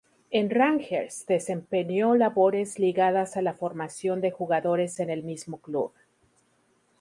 [0.31, 5.93] En Rangers desempeñó labores ligadas a la formación de jugadores en el mismo club.